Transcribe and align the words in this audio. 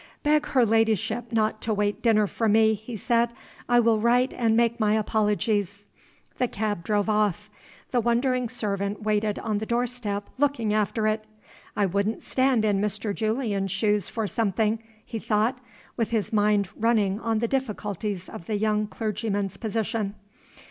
"Beg 0.23 0.47
her 0.47 0.65
ladyship 0.65 1.31
not 1.31 1.61
to 1.61 1.71
wait 1.71 2.01
dinner 2.01 2.25
for 2.25 2.49
me," 2.49 2.73
he 2.73 2.95
said. 2.95 3.29
"I 3.69 3.79
will 3.79 3.99
write 3.99 4.33
and 4.33 4.57
make 4.57 4.79
my 4.79 4.95
apologies." 4.95 5.85
The 6.37 6.47
cab 6.47 6.83
drove 6.83 7.07
off. 7.07 7.51
The 7.91 8.01
wondering 8.01 8.49
servant 8.49 9.03
waited 9.03 9.37
on 9.37 9.59
the 9.59 9.65
doorstep, 9.67 10.27
looking 10.39 10.73
after 10.73 11.05
it. 11.05 11.25
"I 11.75 11.85
wouldn't 11.85 12.23
stand 12.23 12.65
in 12.65 12.81
Mr. 12.81 13.13
Julian's 13.13 13.69
shoes 13.69 14.09
for 14.09 14.25
something," 14.25 14.81
he 15.05 15.19
thought, 15.19 15.59
with 15.97 16.09
his 16.09 16.33
mind 16.33 16.69
running 16.75 17.19
on 17.19 17.37
the 17.37 17.47
difficulties 17.47 18.27
of 18.27 18.47
the 18.47 18.57
young 18.57 18.87
clergyman's 18.87 19.57
position. 19.57 20.15